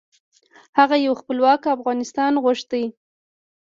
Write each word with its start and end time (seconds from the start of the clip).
هغه 0.77 0.95
یو 1.05 1.13
خپلواک 1.21 1.61
افغانستان 1.75 2.33
غوښت. 2.43 2.71